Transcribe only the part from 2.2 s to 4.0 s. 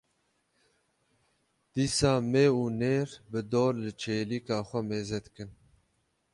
mê û nêr bi dor li